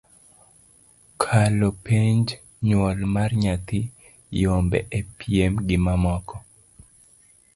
kalo 1.21 1.67
penj, 1.85 2.25
nywol 2.67 2.99
mar 3.13 3.31
nyathi, 3.43 3.79
yombo 4.41 4.77
e 4.99 5.01
piem 5.17 5.53
gimamoko 5.67 6.35